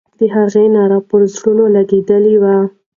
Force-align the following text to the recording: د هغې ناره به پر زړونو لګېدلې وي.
د 0.19 0.21
هغې 0.35 0.65
ناره 0.75 0.99
به 1.01 1.07
پر 1.09 1.21
زړونو 1.35 1.63
لګېدلې 1.75 2.35
وي. 2.41 2.57